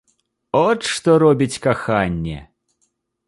[0.61, 2.39] От што робіць каханне!